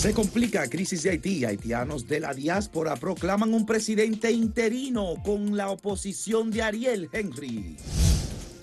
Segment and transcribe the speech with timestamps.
[0.00, 1.44] Se complica crisis de Haití.
[1.44, 7.76] Haitianos de la diáspora proclaman un presidente interino con la oposición de Ariel Henry.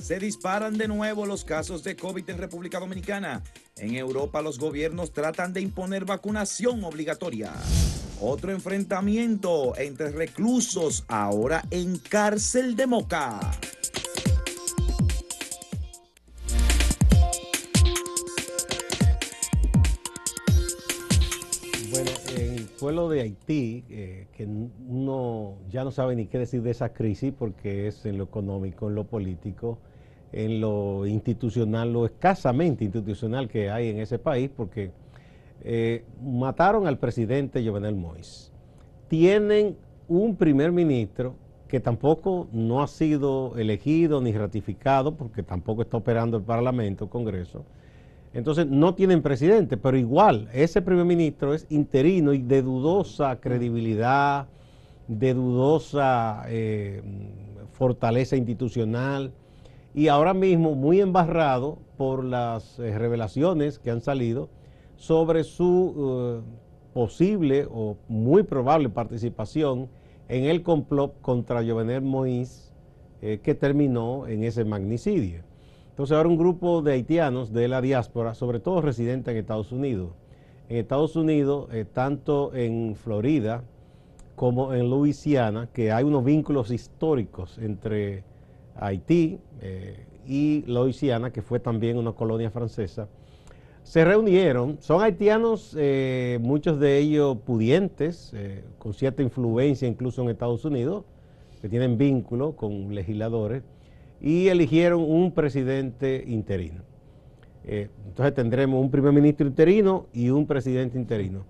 [0.02, 3.44] Se disparan de nuevo los casos de COVID en República Dominicana.
[3.76, 7.54] En Europa los gobiernos tratan de imponer vacunación obligatoria.
[8.20, 13.40] Otro enfrentamiento entre reclusos ahora en cárcel de Moca.
[22.88, 27.34] Pueblo de Haití, eh, que uno ya no sabe ni qué decir de esa crisis
[27.38, 29.78] porque es en lo económico, en lo político,
[30.32, 34.92] en lo institucional, lo escasamente institucional que hay en ese país, porque
[35.66, 38.52] eh, mataron al presidente Jovenel Moïse.
[39.10, 39.76] Tienen
[40.08, 41.36] un primer ministro
[41.68, 47.10] que tampoco no ha sido elegido ni ratificado, porque tampoco está operando el Parlamento, el
[47.10, 47.66] Congreso
[48.38, 54.48] entonces no tienen presidente, pero igual ese primer ministro es interino y de dudosa credibilidad,
[55.08, 57.02] de dudosa eh,
[57.72, 59.32] fortaleza institucional
[59.96, 64.50] y ahora mismo muy embarrado por las eh, revelaciones que han salido
[64.98, 66.48] sobre su eh,
[66.94, 69.90] posible o muy probable participación
[70.28, 72.68] en el complot contra Jovenel Moïse
[73.20, 75.47] que terminó en ese magnicidio.
[75.98, 80.12] Entonces ahora un grupo de haitianos de la diáspora, sobre todo residentes en Estados Unidos.
[80.70, 83.64] En Estados Unidos, eh, tanto en Florida
[84.36, 88.24] como en Luisiana, que hay unos vínculos históricos entre
[88.76, 93.08] Haití eh, y Luisiana, que fue también una colonia francesa,
[93.82, 94.78] se reunieron.
[94.82, 98.36] Son haitianos, eh, muchos de ellos pudientes,
[98.78, 101.06] con cierta influencia incluso en Estados Unidos,
[101.60, 103.64] que tienen vínculo con legisladores
[104.22, 106.82] y eligieron un presidente interino.
[107.64, 111.44] Eh, entonces tendremos un primer ministro interino y un presidente interino.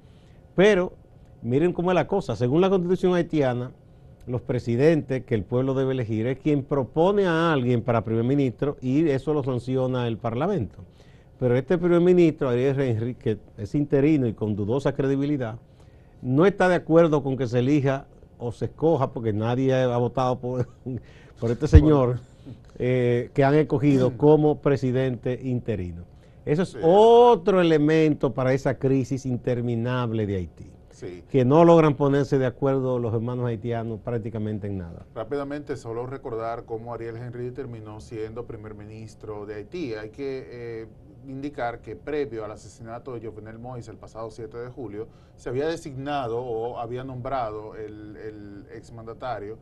[0.55, 0.93] Pero
[1.41, 2.35] miren cómo es la cosa.
[2.35, 3.71] Según la constitución haitiana,
[4.25, 8.77] los presidentes que el pueblo debe elegir es quien propone a alguien para primer ministro
[8.81, 10.79] y eso lo sanciona el parlamento.
[11.39, 15.59] Pero este primer ministro, Ariel Henry, que es interino y con dudosa credibilidad,
[16.21, 18.07] no está de acuerdo con que se elija
[18.39, 20.67] o se escoja, porque nadie ha votado por,
[21.39, 22.19] por este señor.
[22.79, 24.17] Eh, que han escogido mm.
[24.17, 26.03] como presidente interino.
[26.45, 30.71] Eso es otro elemento para esa crisis interminable de Haití.
[31.29, 35.05] que no logran ponerse de acuerdo los hermanos haitianos prácticamente en nada.
[35.13, 39.95] Rápidamente, solo recordar cómo Ariel Henry terminó siendo primer ministro de Haití.
[39.95, 40.87] Hay que eh,
[41.27, 45.67] indicar que previo al asesinato de Jovenel Moïse el pasado 7 de julio, se había
[45.67, 49.57] designado o había nombrado el, el exmandatario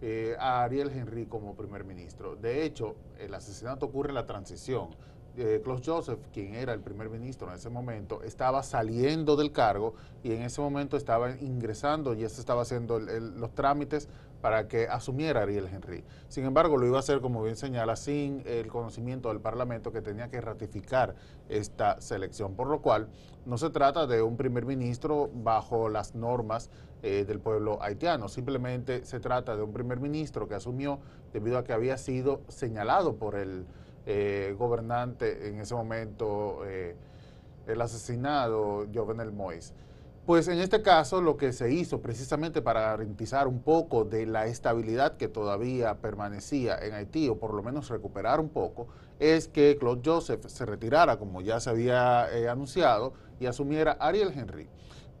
[0.00, 2.36] eh, a Ariel Henry como primer ministro.
[2.36, 4.90] De hecho, el asesinato ocurre en la transición.
[5.36, 9.94] Eh, Joseph, quien era el primer ministro en ese momento, estaba saliendo del cargo
[10.24, 14.08] y en ese momento estaba ingresando, y se estaba haciendo los trámites
[14.40, 16.04] para que asumiera Ariel Henry.
[16.28, 20.02] Sin embargo, lo iba a hacer, como bien señala, sin el conocimiento del Parlamento que
[20.02, 21.14] tenía que ratificar
[21.48, 23.08] esta selección, por lo cual
[23.46, 26.70] no se trata de un primer ministro bajo las normas
[27.00, 30.98] eh, del pueblo haitiano, simplemente se trata de un primer ministro que asumió
[31.32, 33.66] debido a que había sido señalado por el
[34.04, 36.96] eh, gobernante en ese momento, eh,
[37.68, 39.74] el asesinado Jovenel Moïse.
[40.26, 44.46] Pues en este caso lo que se hizo precisamente para garantizar un poco de la
[44.46, 48.88] estabilidad que todavía permanecía en Haití, o por lo menos recuperar un poco,
[49.20, 54.68] es que Claude Joseph se retirara, como ya se había anunciado, y asumiera Ariel Henry.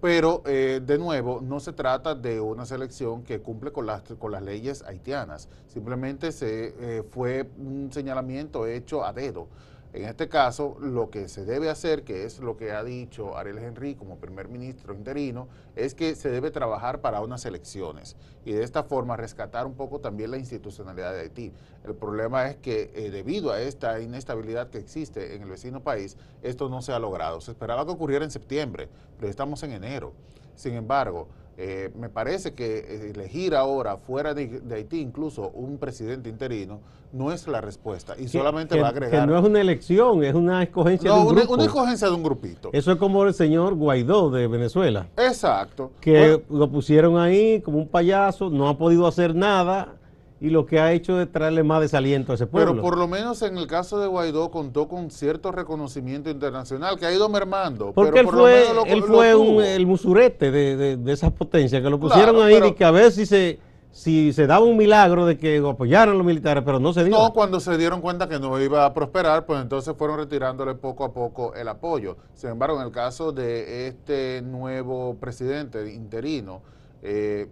[0.00, 4.30] Pero, eh, de nuevo, no se trata de una selección que cumple con las, con
[4.30, 5.48] las leyes haitianas.
[5.66, 9.48] Simplemente se, eh, fue un señalamiento hecho a dedo.
[9.94, 13.58] En este caso, lo que se debe hacer, que es lo que ha dicho Ariel
[13.58, 18.64] Henry como primer ministro interino, es que se debe trabajar para unas elecciones y de
[18.64, 21.52] esta forma rescatar un poco también la institucionalidad de Haití.
[21.84, 26.18] El problema es que eh, debido a esta inestabilidad que existe en el vecino país,
[26.42, 27.40] esto no se ha logrado.
[27.40, 30.12] Se esperaba que ocurriera en septiembre, pero estamos en enero.
[30.54, 31.28] Sin embargo,
[31.60, 36.78] eh, me parece que eh, elegir ahora fuera de, Haití incluso un presidente interino
[37.12, 39.22] no es la respuesta y solamente va a agregar...
[39.22, 41.54] Que no es una elección, es una escogencia de un grupo.
[41.54, 42.70] una escogencia de un grupito.
[42.72, 45.08] Eso es como el señor Guaidó de Venezuela.
[45.16, 45.90] Exacto.
[46.00, 49.96] Que lo pusieron ahí como un payaso, no ha podido hacer nada
[50.40, 52.72] y lo que ha hecho es traerle más desaliento a ese pueblo.
[52.72, 57.06] Pero por lo menos en el caso de Guaidó contó con cierto reconocimiento internacional que
[57.06, 57.92] ha ido mermando.
[57.92, 62.60] Porque él fue, él fue el musurete de, de, esas potencias que lo pusieron ahí
[62.68, 63.58] y que a ver si se
[63.90, 67.18] si se daba un milagro de que apoyaran los militares, pero no se dio.
[67.18, 71.04] No, cuando se dieron cuenta que no iba a prosperar, pues entonces fueron retirándole poco
[71.04, 72.16] a poco el apoyo.
[72.34, 76.62] Sin embargo, en el caso de este nuevo presidente interino,
[77.02, 77.48] eh,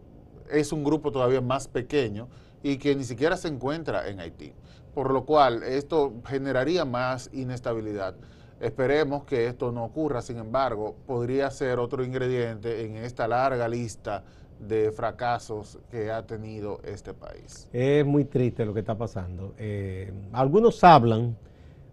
[0.50, 2.28] es un grupo todavía más pequeño
[2.62, 4.52] y que ni siquiera se encuentra en Haití.
[4.94, 8.14] Por lo cual, esto generaría más inestabilidad.
[8.60, 14.24] Esperemos que esto no ocurra, sin embargo, podría ser otro ingrediente en esta larga lista
[14.58, 17.68] de fracasos que ha tenido este país.
[17.72, 19.54] Es muy triste lo que está pasando.
[19.58, 21.36] Eh, algunos hablan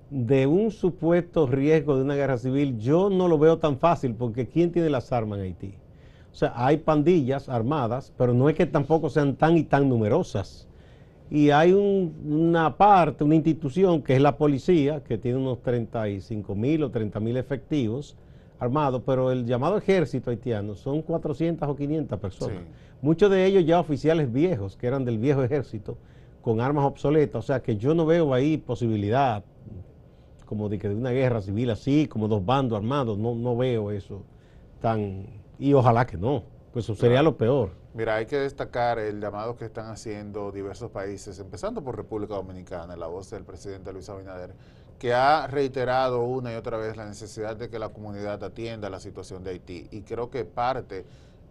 [0.10, 2.78] de un supuesto riesgo de una guerra civil.
[2.78, 5.76] Yo no lo veo tan fácil porque ¿quién tiene las armas en Haití?
[6.34, 10.68] O sea, hay pandillas armadas, pero no es que tampoco sean tan y tan numerosas.
[11.30, 16.84] Y hay una parte, una institución que es la policía, que tiene unos 35 mil
[16.84, 18.18] o 30 mil efectivos,
[18.60, 22.64] armados, pero el llamado ejército haitiano son 400 o 500 personas.
[23.02, 25.98] Muchos de ellos ya oficiales viejos, que eran del viejo ejército,
[26.42, 27.44] con armas obsoletas.
[27.44, 29.44] O sea que yo no veo ahí posibilidad
[30.46, 33.92] como de que de una guerra civil así, como dos bandos armados, no, no veo
[33.92, 34.24] eso
[34.82, 35.43] tan...
[35.64, 36.44] Y ojalá que no,
[36.74, 37.70] pues eso sería lo peor.
[37.94, 42.98] Mira, hay que destacar el llamado que están haciendo diversos países, empezando por República Dominicana,
[42.98, 44.54] la voz del presidente Luis Abinader,
[45.00, 49.00] que ha reiterado una y otra vez la necesidad de que la comunidad atienda la
[49.00, 49.88] situación de Haití.
[49.92, 51.06] Y creo que parte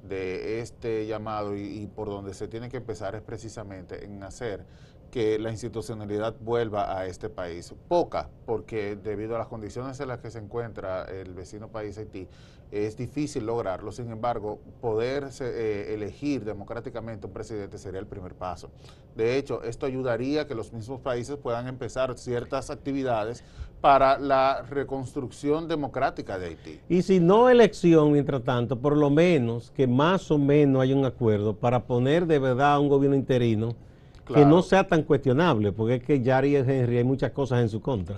[0.06, 4.66] de este llamado y, por donde se tiene que empezar es precisamente en hacer
[5.12, 7.74] que la institucionalidad vuelva a este país.
[7.86, 12.26] Poca, porque debido a las condiciones en las que se encuentra el vecino país Haití,
[12.70, 13.92] es difícil lograrlo.
[13.92, 18.70] Sin embargo, poder eh, elegir democráticamente un presidente sería el primer paso.
[19.14, 23.44] De hecho, esto ayudaría a que los mismos países puedan empezar ciertas actividades
[23.82, 26.80] para la reconstrucción democrática de Haití.
[26.88, 31.04] Y si no elección, mientras tanto, por lo menos que más o menos haya un
[31.04, 33.76] acuerdo para poner de verdad un gobierno interino
[34.26, 37.80] que no sea tan cuestionable, porque es que Yari Henry hay muchas cosas en su
[37.80, 38.16] contra.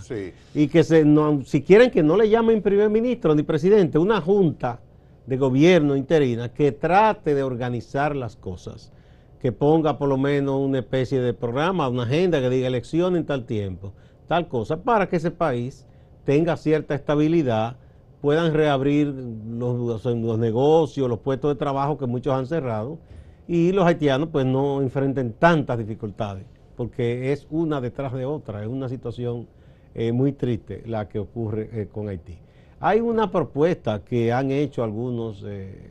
[0.54, 4.20] Y que se, no, si quieren que no le llamen primer ministro ni presidente, una
[4.20, 4.80] junta
[5.26, 8.92] de gobierno interina que trate de organizar las cosas,
[9.40, 13.24] que ponga por lo menos una especie de programa, una agenda que diga elección en
[13.24, 13.92] tal tiempo,
[14.26, 15.86] tal cosa, para que ese país
[16.24, 17.76] tenga cierta estabilidad,
[18.20, 22.98] puedan reabrir los, los negocios, los puestos de trabajo que muchos han cerrado
[23.46, 26.46] y los haitianos pues no enfrenten tantas dificultades,
[26.76, 29.46] porque es una detrás de otra, es una situación
[29.94, 32.38] eh, muy triste la que ocurre eh, con Haití.
[32.80, 35.90] Hay una propuesta que han hecho algunos, eh,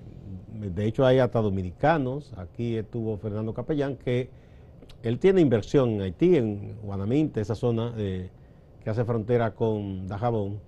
[0.53, 4.29] de hecho hay hasta dominicanos, aquí estuvo Fernando Capellán, que
[5.03, 10.59] él tiene inversión en Haití, en Guanaminte, esa zona que hace frontera con Dajabón,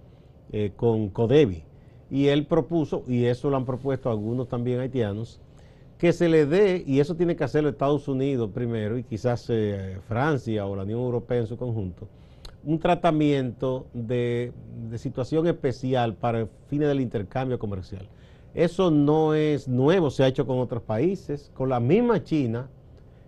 [0.76, 1.64] con Codevi.
[2.10, 5.40] Y él propuso, y eso lo han propuesto algunos también haitianos,
[5.98, 9.98] que se le dé, y eso tiene que hacerlo Estados Unidos primero y quizás eh,
[10.08, 12.08] Francia o la Unión Europea en su conjunto,
[12.64, 14.52] un tratamiento de,
[14.98, 18.08] situación especial para fines del intercambio comercial.
[18.54, 22.70] Eso no es nuevo, se ha hecho con otros países, con la misma China.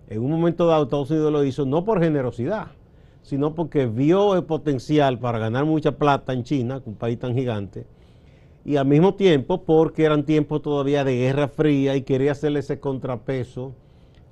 [0.09, 2.67] En un momento dado Estados Unidos lo hizo no por generosidad,
[3.21, 7.85] sino porque vio el potencial para ganar mucha plata en China, un país tan gigante,
[8.67, 12.81] y al mismo tiempo porque eran tiempos todavía de guerra fría y quería hacerle ese
[12.81, 13.73] contrapeso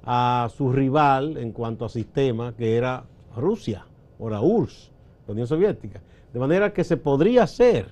[0.04, 3.86] a su rival en cuanto a sistema, que era Rusia
[4.20, 4.92] o la URSS,
[5.26, 6.02] la Unión Soviética.
[6.34, 7.88] De manera que se podría hacer,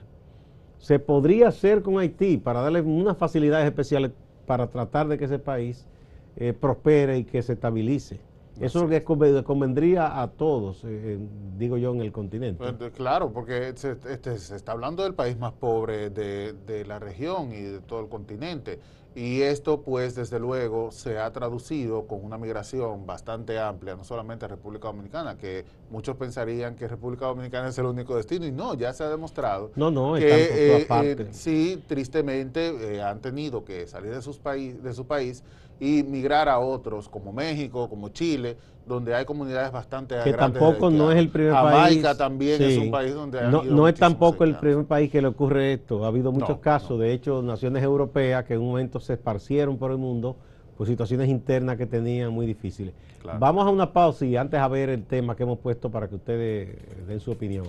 [0.79, 4.11] se podría hacer con Haití para darle unas facilidades especiales
[4.45, 5.87] para tratar de que ese país
[6.35, 8.19] eh, prospere y que se estabilice.
[8.59, 9.03] Eso es lo que
[9.43, 11.17] convendría a todos, eh,
[11.57, 12.63] digo yo, en el continente.
[12.73, 16.99] Pues, claro, porque se, este, se, está hablando del país más pobre de, de, la
[16.99, 18.79] región y de todo el continente.
[19.15, 24.45] Y esto, pues, desde luego, se ha traducido con una migración bastante amplia, no solamente
[24.45, 28.73] a República Dominicana, que muchos pensarían que República Dominicana es el único destino, y no,
[28.73, 34.11] ya se ha demostrado no, no, que eh, eh, sí, tristemente, han tenido que salir
[34.11, 35.43] de, sus país, de su país
[35.79, 41.11] y migrar a otros como México, como Chile, donde hay comunidades bastante que tampoco no
[41.11, 42.17] es el primer Jamaica país.
[42.17, 45.73] también es un país donde no, no es tampoco el primer país que le ocurre
[45.73, 46.03] esto.
[46.03, 49.91] Ha habido muchos casos, de hecho, naciones europeas que en un momento se esparcieron por
[49.91, 50.35] el mundo
[50.77, 52.93] por situaciones internas que tenían muy difíciles.
[53.39, 56.15] Vamos a una pausa y antes a ver el tema que hemos puesto para que
[56.15, 57.67] ustedes den su opinión.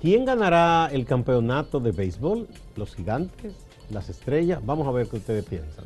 [0.00, 2.46] ¿Quién ganará el campeonato de béisbol?
[2.76, 3.63] ¿Los gigantes?
[3.90, 4.64] Las estrellas.
[4.64, 5.84] Vamos a ver qué ustedes piensan.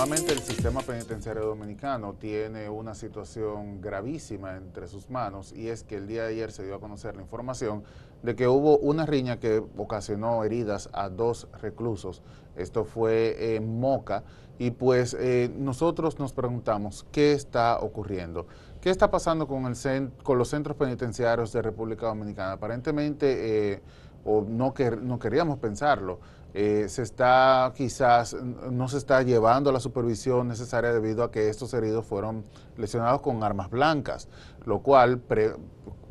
[0.00, 5.96] Desafortunadamente el sistema penitenciario dominicano tiene una situación gravísima entre sus manos y es que
[5.96, 7.84] el día de ayer se dio a conocer la información
[8.22, 12.22] de que hubo una riña que ocasionó heridas a dos reclusos.
[12.56, 14.24] Esto fue en Moca
[14.58, 18.46] y pues eh, nosotros nos preguntamos qué está ocurriendo.
[18.80, 22.52] ¿Qué está pasando con, el con los centros penitenciarios de República Dominicana?
[22.52, 23.82] Aparentemente, eh,
[24.24, 26.18] o no, no queríamos pensarlo,
[26.52, 31.72] eh, se está quizás, no se está llevando la supervisión necesaria debido a que estos
[31.74, 32.44] heridos fueron
[32.76, 34.28] lesionados con armas blancas,
[34.64, 35.20] lo cual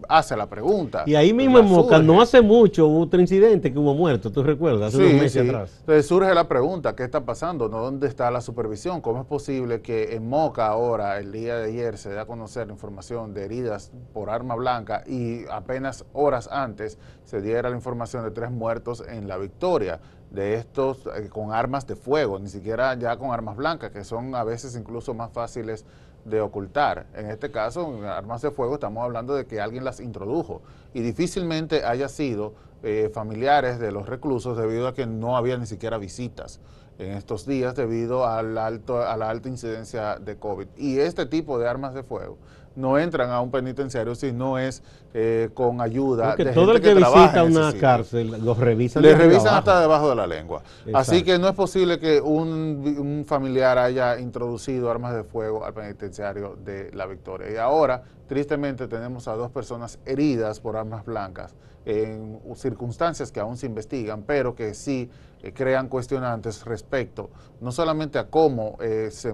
[0.08, 1.04] hace la pregunta.
[1.06, 4.44] Y ahí mismo en Moca, no hace mucho, hubo otro incidente que hubo muerto, ¿tú
[4.44, 4.94] recuerdas?
[4.94, 5.76] Hace unos meses atrás.
[5.82, 7.70] Entonces surge la pregunta, ¿qué está pasando?
[7.70, 7.80] ¿No?
[7.82, 9.02] ¿Dónde está la supervisión?
[9.02, 12.68] ¿Cómo es posible que en Moca ahora, el día de ayer, se dé a conocer
[12.68, 18.24] la información de heridas por arma blanca y apenas horas antes se diera la información
[18.24, 20.00] de tres muertos en La Victoria?
[20.30, 24.36] de estos eh, con armas de fuego, ni siquiera ya con armas blancas, que son
[24.36, 25.86] a veces incluso más fáciles
[26.26, 27.08] de ocultar.
[27.16, 30.62] En este caso, armas de fuego estamos hablando de que alguien las introdujo
[30.94, 35.66] y difícilmente haya sido eh, familiares de los reclusos debido a que no había ni
[35.66, 36.60] siquiera visitas
[36.98, 40.68] en estos días debido al alto, a la alta incidencia de COVID.
[40.78, 42.38] Y este tipo de armas de fuego
[42.80, 44.82] no entran a un penitenciario si no es
[45.14, 49.04] eh, con ayuda Porque de todo el que, visita una cárcel los revisan.
[49.04, 50.64] Le revisan hasta debajo de la lengua.
[50.94, 56.58] Así que no es posible que un, familiar haya introducido armas de fuego al penitenciario
[56.64, 57.52] de La Victoria.
[57.52, 61.54] Y ahora, tristemente, tenemos a dos personas heridas por armas blancas
[61.86, 65.10] en circunstancias que aún se investigan, pero que sí
[65.42, 67.30] eh, crean cuestionantes respecto
[67.62, 69.32] no solamente a cómo eh, se,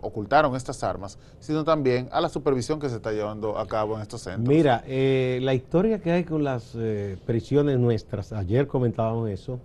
[0.00, 4.02] ocultaron estas armas, sino también a la supervisión que se está llevando a cabo en
[4.02, 4.46] estos centros.
[4.46, 6.76] Mira, eh, la historia que hay con las
[7.26, 9.58] prisiones nuestras, ayer comentábamos eso,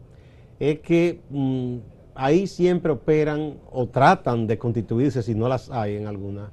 [0.60, 1.78] es que mm,
[2.16, 6.52] ahí siempre operan o tratan de constituirse, si no las hay en alguna,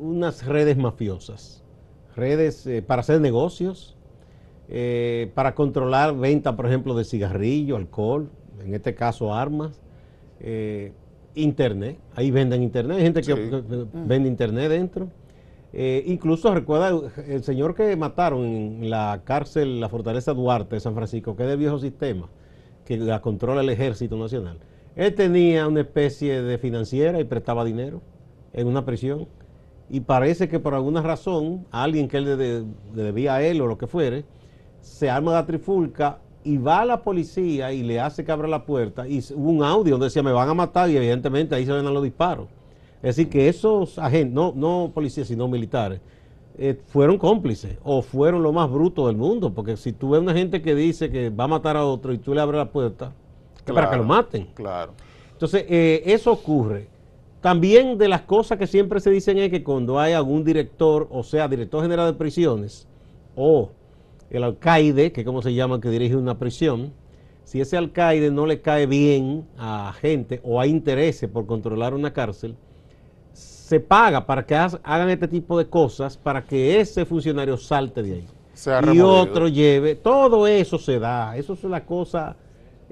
[0.00, 1.62] unas redes mafiosas,
[2.16, 3.96] redes para hacer negocios,
[5.34, 8.30] para controlar venta, por ejemplo, de cigarrillo, alcohol,
[8.64, 9.80] en este caso armas,
[10.40, 10.92] eh,
[11.34, 14.08] internet, ahí venden internet, hay gente que, mm.
[14.08, 15.08] vende internet dentro.
[15.72, 16.90] Eh, incluso recuerda
[17.26, 21.48] el señor que mataron en la cárcel, la Fortaleza Duarte de San Francisco, que es
[21.48, 22.28] del viejo sistema,
[22.84, 24.58] que la controla el Ejército Nacional.
[24.96, 28.02] Él tenía una especie de financiera y prestaba dinero
[28.52, 29.28] en una prisión.
[29.90, 33.78] Y parece que por alguna razón, alguien que él le, debía a él o lo
[33.78, 34.24] que fuere,
[34.80, 38.64] se arma la trifulca y va a la policía y le hace que abra la
[38.64, 41.72] puerta y hubo un audio donde decía me van a matar y evidentemente ahí se
[41.72, 42.46] ven a los disparos.
[43.02, 46.00] Es decir, que esos agentes, no, no policías, sino militares,
[46.56, 50.34] eh, fueron cómplices o fueron lo más bruto del mundo, porque si tú ves una
[50.34, 53.12] gente que dice que va a matar a otro y tú le abres la puerta,
[53.64, 54.48] para que lo maten.
[54.54, 54.92] Claro.
[55.32, 56.88] Entonces, eh, eso ocurre.
[57.40, 61.22] También de las cosas que siempre se dicen es que cuando hay algún director, o
[61.22, 62.88] sea, director general de prisiones,
[63.36, 63.70] o
[64.30, 66.92] el alcaide, que como se llama, que dirige una prisión,
[67.44, 72.12] si ese alcaide no le cae bien a gente o hay intereses por controlar una
[72.12, 72.56] cárcel,
[73.32, 78.12] se paga para que hagan este tipo de cosas para que ese funcionario salte de
[78.14, 78.26] ahí.
[78.92, 82.36] y otro lleve, todo eso se da, eso es una cosa,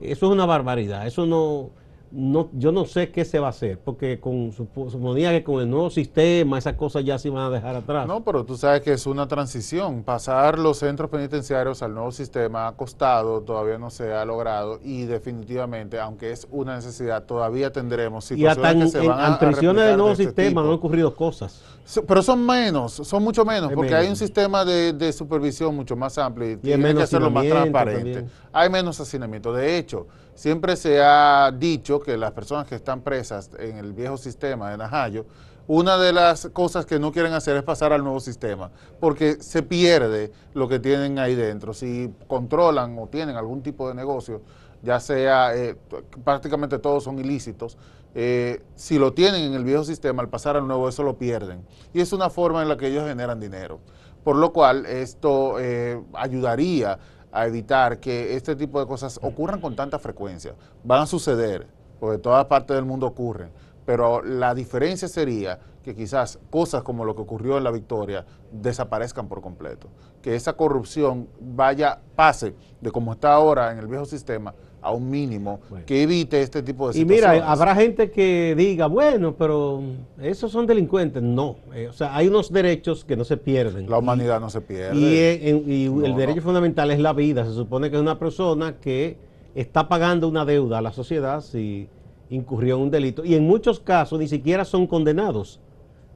[0.00, 1.70] eso es una barbaridad, eso no,
[2.16, 5.68] no, yo no sé qué se va a hacer, porque con suponía que con el
[5.68, 8.08] nuevo sistema esas cosas ya se van a dejar atrás.
[8.08, 10.02] No, pero tú sabes que es una transición.
[10.02, 15.04] Pasar los centros penitenciarios al nuevo sistema ha costado, todavía no se ha logrado y
[15.04, 20.12] definitivamente, aunque es una necesidad, todavía tendremos situaciones que se van a, prisiones del nuevo
[20.12, 21.62] este sistema no han ocurrido cosas.
[22.08, 26.52] Pero son menos, son mucho menos, porque hay un sistema de, supervisión mucho más amplio
[26.52, 28.24] y, tiene que hacerlo más transparente.
[28.54, 29.52] Hay menos hacinamiento.
[29.52, 34.16] De hecho, siempre se ha dicho que las personas que están presas en el viejo
[34.16, 35.26] sistema de Najayo,
[35.66, 39.64] una de las cosas que no quieren hacer es pasar al nuevo sistema, porque se
[39.64, 41.74] pierde lo que tienen ahí dentro.
[41.74, 44.42] Si controlan o tienen algún tipo de negocio,
[44.82, 45.76] ya sea, eh,
[46.22, 47.76] prácticamente todos son ilícitos,
[48.14, 51.66] eh, si lo tienen en el viejo sistema, al pasar al nuevo, eso lo pierden.
[51.92, 53.80] Y es una forma en la que ellos generan dinero.
[54.22, 56.98] Por lo cual, esto eh, ayudaría
[57.36, 60.54] a evitar que este tipo de cosas ocurran con tanta frecuencia.
[60.82, 61.66] Van a suceder,
[62.00, 63.50] porque todas partes del mundo ocurren,
[63.84, 69.28] pero la diferencia sería que quizás cosas como lo que ocurrió en la Victoria desaparezcan
[69.28, 69.88] por completo,
[70.22, 74.54] que esa corrupción vaya, pase de como está ahora en el viejo sistema
[74.86, 77.24] a un mínimo que evite este tipo de situaciones.
[77.24, 79.82] Y mira, habrá gente que diga, bueno, pero
[80.22, 81.20] esos son delincuentes.
[81.22, 83.90] No, eh, o sea, hay unos derechos que no se pierden.
[83.90, 84.96] La humanidad no se pierde.
[84.96, 87.44] Y, el derecho fundamental es la vida.
[87.44, 89.16] Se supone que es una persona que
[89.56, 91.88] está pagando una deuda a la sociedad si
[92.30, 93.24] incurrió en un delito.
[93.24, 95.60] Y en muchos casos ni siquiera son condenados.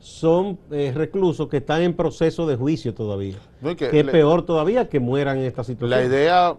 [0.01, 3.37] Son eh, reclusos que están en proceso de juicio todavía.
[3.77, 5.91] que, es peor todavía que mueran en esta situación.
[5.91, 6.57] La idea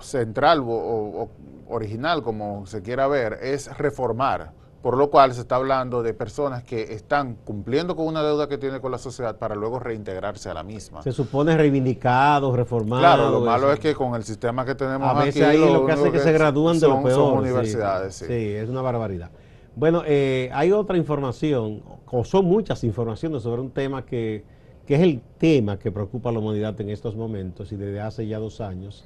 [0.00, 1.28] central o
[1.68, 4.52] original, como se quiera ver, es reformar
[4.84, 8.58] por lo cual se está hablando de personas que están cumpliendo con una deuda que
[8.58, 11.02] tiene con la sociedad para luego reintegrarse a la misma.
[11.02, 13.00] Se supone reivindicados, reformados.
[13.00, 15.92] Claro, lo malo es que con el sistema que tenemos a veces ahí lo, que
[15.92, 17.14] hace es que, se gradúan de lo peor.
[17.14, 18.26] Son universidades, sí.
[18.28, 19.30] es una barbaridad.
[19.76, 24.44] Bueno, eh, hay otra información, o son muchas informaciones sobre un tema que,
[24.86, 28.26] que es el tema que preocupa a la humanidad en estos momentos y desde hace
[28.26, 29.04] ya dos años,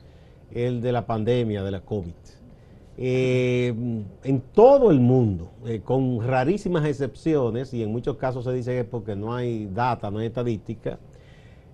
[0.51, 2.13] el de la pandemia de la COVID.
[3.01, 3.73] Eh,
[4.25, 8.85] en todo el mundo, eh, con rarísimas excepciones, y en muchos casos se dice que
[8.85, 10.99] porque no hay data, no hay estadística,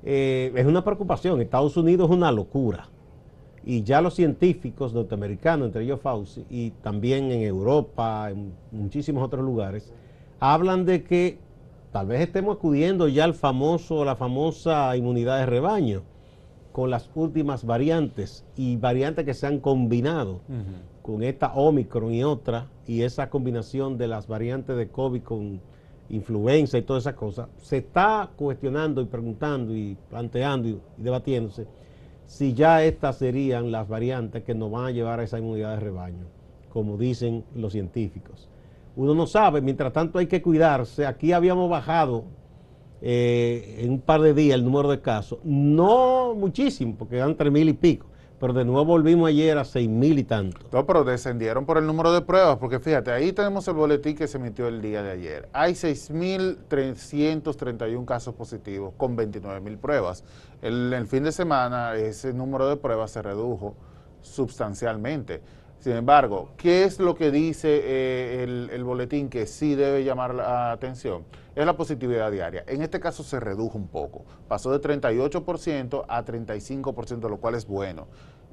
[0.04, 1.40] eh, es una preocupación.
[1.40, 2.88] Estados Unidos es una locura.
[3.66, 9.44] Y ya los científicos norteamericanos, entre ellos Fauci, y también en Europa, en muchísimos otros
[9.44, 9.92] lugares,
[10.38, 11.38] hablan de que
[11.92, 16.02] tal vez estemos acudiendo ya al famoso, la famosa inmunidad de rebaño
[16.72, 20.40] con las últimas variantes y variantes que se han combinado
[21.02, 25.60] con esta Omicron y otra, y esa combinación de las variantes de COVID con
[26.08, 31.66] influenza y todas esas cosas, se está cuestionando y preguntando y planteando y, debatiéndose
[32.26, 35.80] si ya estas serían las variantes que nos van a llevar a esa inmunidad de
[35.80, 36.26] rebaño,
[36.70, 38.48] como dicen los científicos.
[38.96, 41.06] Uno no sabe, mientras tanto hay que cuidarse.
[41.06, 42.24] Aquí habíamos bajado
[43.02, 47.52] eh, en un par de días el número de casos, no muchísimo, porque eran tres
[47.52, 48.06] mil y pico,
[48.40, 50.58] pero de nuevo volvimos ayer a seis mil y tanto.
[50.72, 54.26] No, pero descendieron por el número de pruebas, porque fíjate, ahí tenemos el boletín que
[54.26, 55.48] se emitió el día de ayer.
[55.52, 60.24] Hay 6.331 casos positivos con 29.000 pruebas.
[60.62, 63.74] El, el fin de semana ese número de pruebas se redujo
[64.22, 65.40] sustancialmente.
[65.84, 70.72] Sin embargo, ¿qué es lo que dice eh, el, boletín que sí debe llamar la
[70.72, 71.26] atención?
[71.54, 72.64] Es la positividad diaria.
[72.66, 74.24] En este caso se redujo un poco.
[74.48, 78.06] Pasó de 38% a 35%, lo cual es bueno.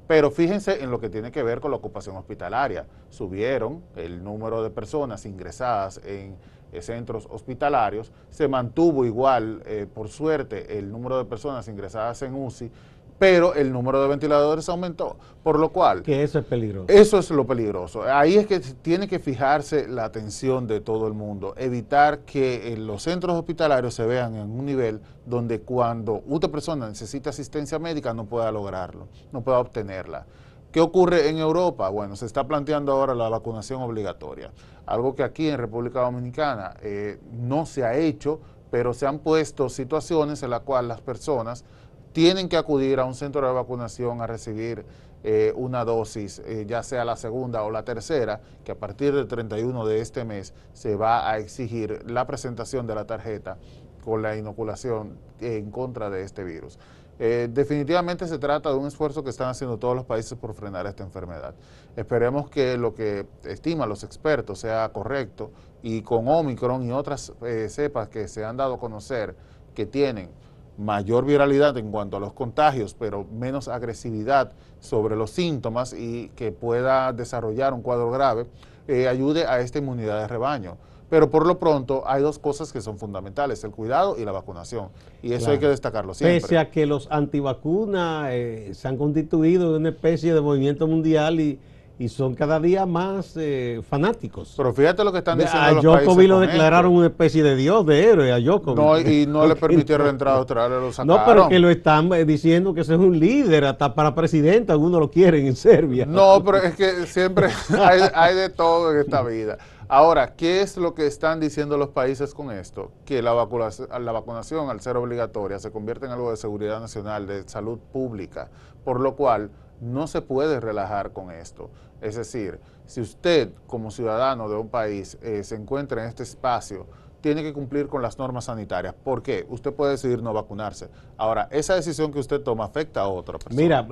[0.06, 2.84] Pero fíjense en lo que tiene que ver con la ocupación hospitalaria.
[3.08, 6.36] Subieron el número de personas ingresadas en
[6.72, 12.34] eh, centros hospitalarios, se mantuvo igual, eh, por suerte, el número de personas ingresadas en
[12.34, 12.70] UCI
[13.18, 16.02] pero el número de ventiladores aumentó, por lo cual...
[16.02, 16.86] Que eso es peligroso.
[16.88, 18.02] Eso es lo peligroso.
[18.02, 23.02] Ahí es que tiene que fijarse la atención de todo el mundo, evitar que los
[23.02, 28.26] centros hospitalarios se vean en un nivel donde cuando una persona necesita asistencia médica no
[28.26, 30.26] pueda lograrlo, no pueda obtenerla.
[30.72, 31.90] ¿Qué ocurre en Europa?
[31.90, 34.52] Bueno, se está planteando ahora la vacunación obligatoria,
[34.86, 39.68] algo que aquí en República Dominicana eh, no se ha hecho, pero se han puesto
[39.68, 41.66] situaciones en las cuales las personas
[42.12, 44.84] tienen que acudir a un centro de vacunación a recibir
[45.24, 49.28] eh, una dosis, eh, ya sea la segunda o la tercera, que a partir del
[49.28, 53.56] 31 de este mes se va a exigir la presentación de la tarjeta
[54.04, 56.78] con la inoculación en contra de este virus.
[57.20, 60.86] Eh, definitivamente se trata de un esfuerzo que están haciendo todos los países por frenar
[60.86, 61.54] esta enfermedad.
[61.94, 67.32] Esperemos que lo que estiman los expertos sea correcto y con Omicron y otras
[67.68, 69.36] cepas que se han dado a conocer
[69.74, 70.30] que tienen
[70.78, 76.52] mayor viralidad en cuanto a los contagios, pero menos agresividad sobre los síntomas y que
[76.52, 78.46] pueda desarrollar un cuadro grave,
[78.88, 80.76] eh, ayude a esta inmunidad de rebaño.
[81.08, 84.88] Pero por lo pronto hay dos cosas que son fundamentales, el cuidado y la vacunación.
[85.22, 86.40] Y eso hay que destacarlo siempre.
[86.40, 91.38] Pese a que los antivacunas eh, se han constituido en una especie de movimiento mundial
[91.38, 91.60] y
[92.02, 94.54] y son cada día más eh, fanáticos.
[94.56, 95.92] Pero fíjate lo que están diciendo.
[95.92, 98.76] A Jokovic lo declararon una especie de dios, de héroe, a Jokovic.
[98.76, 101.16] No, y no le permitieron entrar a Australia, lo sacaron.
[101.16, 104.72] No, pero que lo están eh, diciendo que ese es un líder, hasta para presidente,
[104.72, 106.04] algunos lo quieren en Serbia.
[106.04, 109.58] No, pero es que siempre hay, de todo en esta vida.
[109.86, 112.90] Ahora, ¿qué es lo que están diciendo los países con esto?
[113.04, 117.28] Que la vacunación, la vacunación, al ser obligatoria, se convierte en algo de seguridad nacional,
[117.28, 118.48] de salud pública,
[118.84, 119.50] por lo cual
[119.82, 121.70] no se puede relajar con esto.
[122.00, 126.86] Es decir, si usted como ciudadano de un país eh, se encuentra en este espacio,
[127.20, 128.94] tiene que cumplir con las normas sanitarias.
[128.94, 129.46] ¿Por qué?
[129.48, 130.88] Usted puede decidir no vacunarse.
[131.16, 133.62] Ahora, esa decisión que usted toma afecta a otra persona.
[133.62, 133.86] Mira,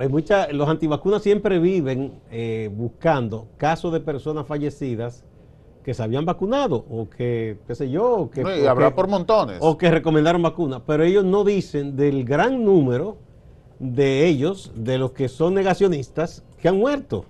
[0.51, 5.23] los antivacunas siempre viven eh, buscando casos de personas fallecidas
[5.83, 9.57] que se habían vacunado o que, qué sé yo, que, y habrá por montones.
[9.61, 13.17] O que recomendaron vacunas, pero ellos no dicen del gran número
[13.81, 17.25] de ellos, de los que son negacionistas, que han muerto.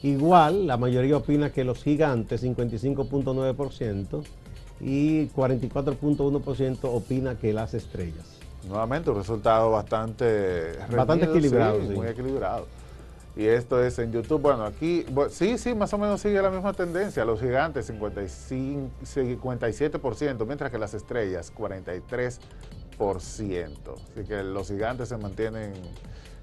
[0.04, 4.26] igual, la mayoría opina que los gigantes, 55.9%,
[4.80, 8.26] y 44.1% opina que las estrellas.
[8.68, 11.80] Nuevamente un resultado bastante, bastante equilibrado.
[11.80, 12.68] Muy equilibrado.
[13.38, 14.42] Y esto es en YouTube.
[14.42, 17.26] Bueno, aquí, sí, sí, más o menos sigue la misma tendencia.
[17.26, 22.40] Los gigantes, 55, 57%, mientras que las estrellas, 43%.
[24.12, 25.74] Así que los gigantes se mantienen.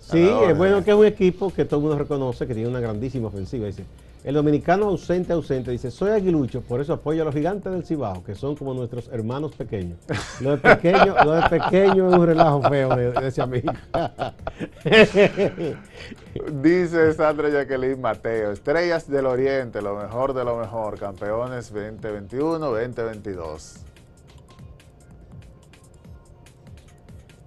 [0.01, 2.81] Sí, es bueno que es un equipo que todo el mundo reconoce que tiene una
[2.81, 3.67] grandísima ofensiva.
[3.67, 3.85] Dice,
[4.25, 8.23] el dominicano ausente, ausente, dice, soy aguilucho, por eso apoyo a los gigantes del Cibao,
[8.23, 9.99] que son como nuestros hermanos pequeños.
[10.41, 13.73] Lo de pequeño, lo de pequeño es un relajo feo de, ese amigo.
[16.63, 23.92] dice Sandra Jacqueline Mateo, Estrellas del Oriente, lo mejor de lo mejor, campeones 2021-2022.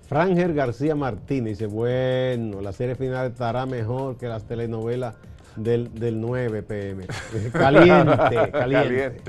[0.07, 5.15] Franger García Martínez dice, bueno, la serie final estará mejor que las telenovelas
[5.55, 7.07] del, del 9 pm.
[7.51, 9.21] Caliente, caliente.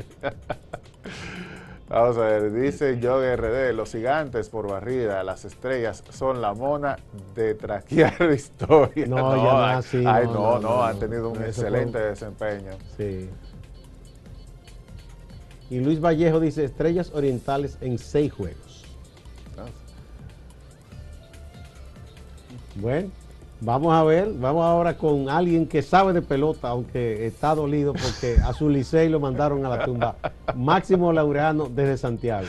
[1.89, 6.97] Vamos a ver, dice Yo RD, los gigantes por barrida, las estrellas son la mona
[7.35, 9.07] de traquear historia.
[9.07, 12.73] No, ya no, así, ay, no, no, han tenido un excelente desempeño.
[12.97, 13.31] Sí.
[15.71, 18.67] Y Luis Vallejo dice, estrellas orientales en seis juegos.
[22.77, 23.11] Bueno.
[23.59, 28.37] Vamos a ver, vamos ahora con alguien que sabe de pelota, aunque está dolido porque
[28.45, 30.17] a su licey lo mandaron a la tumba.
[30.55, 32.47] Máximo Laureano desde Santiago.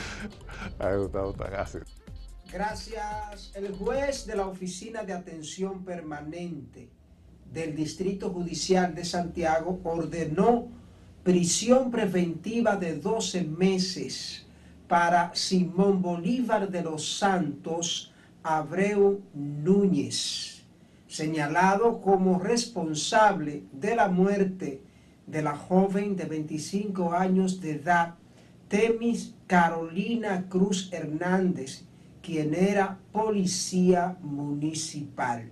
[2.52, 3.52] Gracias.
[3.56, 6.90] El juez de la Oficina de Atención Permanente
[7.54, 10.68] del Distrito Judicial de Santiago ordenó
[11.24, 14.46] prisión preventiva de 12 meses
[14.90, 18.12] para Simón Bolívar de los Santos
[18.48, 20.58] Abreu Núñez
[21.08, 24.82] señalado como responsable de la muerte
[25.26, 28.16] de la joven de 25 años de edad,
[28.68, 31.84] Temis Carolina Cruz Hernández,
[32.22, 35.50] quien era policía municipal.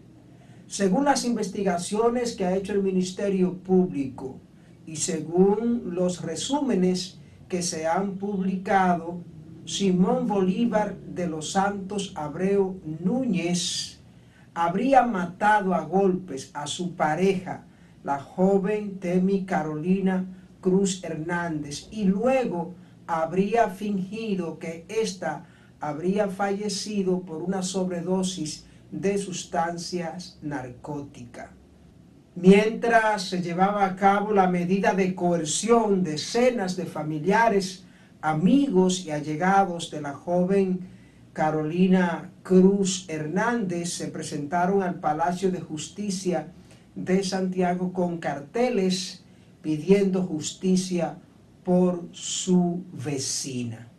[0.67, 4.39] Según las investigaciones que ha hecho el Ministerio Público
[4.85, 9.21] y según los resúmenes que se han publicado,
[9.65, 13.99] Simón Bolívar de los Santos Abreu Núñez,
[14.53, 17.65] habría matado a golpes a su pareja,
[18.03, 20.25] la joven Temi Carolina
[20.61, 22.75] Cruz Hernández, y luego
[23.07, 25.45] habría fingido que ésta
[25.79, 31.49] habría fallecido por una sobredosis de sustancias narcóticas.
[32.35, 37.84] Mientras se llevaba a cabo la medida de coerción, decenas de familiares,
[38.25, 40.79] amigos y allegados de la joven
[41.31, 46.47] Carolina Cruz Hernández se presentaron al Palacio de Justicia
[46.95, 49.23] de Santiago con carteles
[49.61, 51.17] pidiendo justicia
[51.63, 53.89] por su vecina.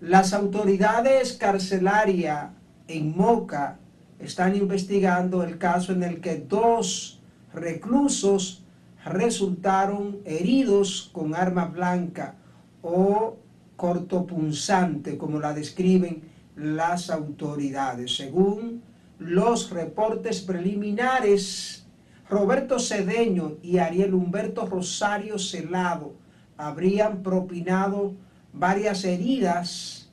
[0.00, 2.50] Las autoridades carcelarias
[2.86, 3.78] en Moca
[4.18, 7.20] están investigando el caso en el que dos
[7.54, 8.62] reclusos
[9.06, 12.34] resultaron heridos con arma blanca
[12.82, 13.36] o
[13.80, 16.20] cortopunzante, como la describen
[16.54, 18.14] las autoridades.
[18.14, 18.82] Según
[19.18, 21.86] los reportes preliminares,
[22.28, 26.12] Roberto Cedeño y Ariel Humberto Rosario Celado
[26.58, 28.12] habrían propinado
[28.52, 30.10] varias heridas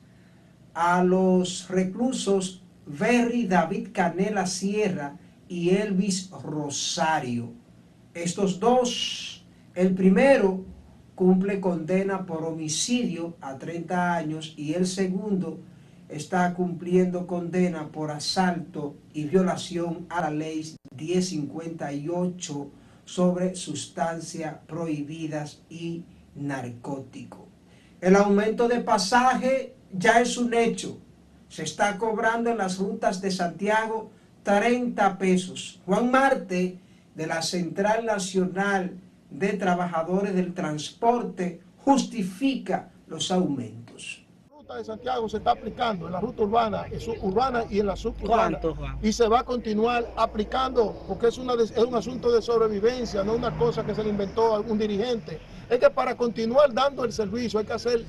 [0.72, 7.52] a los reclusos Berry David Canela Sierra y Elvis Rosario.
[8.14, 10.64] Estos dos, el primero
[11.18, 15.58] cumple condena por homicidio a 30 años y el segundo
[16.08, 22.70] está cumpliendo condena por asalto y violación a la ley 1058
[23.04, 26.04] sobre sustancias prohibidas y
[26.36, 27.48] narcótico.
[28.00, 30.98] El aumento de pasaje ya es un hecho.
[31.48, 34.12] Se está cobrando en las rutas de Santiago
[34.44, 35.80] 30 pesos.
[35.84, 36.78] Juan Marte
[37.16, 38.92] de la Central Nacional
[39.30, 44.24] de Trabajadores del Transporte justifica los aumentos.
[44.50, 47.86] La ruta de Santiago se está aplicando en la ruta urbana, en suburbana y en
[47.86, 48.60] la suburbana.
[49.02, 53.34] Y se va a continuar aplicando porque es, una, es un asunto de sobrevivencia, no
[53.34, 55.40] una cosa que se le inventó algún dirigente.
[55.70, 58.04] Es que para continuar dando el servicio hay que hacer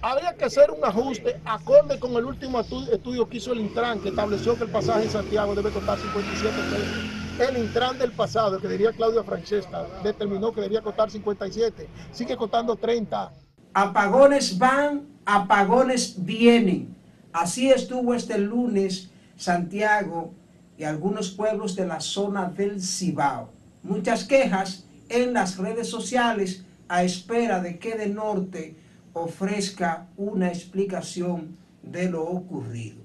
[0.00, 4.10] habría que hacer un ajuste acorde con el último estudio que hizo el Intran, que
[4.10, 7.17] estableció que el pasaje en Santiago debe costar 57 pesos.
[7.38, 12.74] El Intran del pasado, que diría Claudia Francesca, determinó que debía costar 57, sigue costando
[12.74, 13.32] 30.
[13.74, 16.96] Apagones van, apagones vienen.
[17.32, 20.34] Así estuvo este lunes Santiago
[20.76, 23.52] y algunos pueblos de la zona del Cibao.
[23.84, 28.76] Muchas quejas en las redes sociales a espera de que de norte
[29.12, 32.98] ofrezca una explicación de lo ocurrido.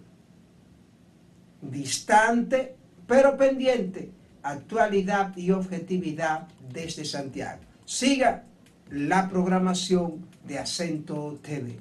[1.61, 4.11] Distante, pero pendiente,
[4.43, 7.61] actualidad y objetividad desde Santiago.
[7.85, 8.43] Siga
[8.89, 11.79] la programación de Acento TV.